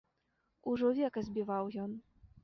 [0.71, 1.91] Ужо века збіваў ён.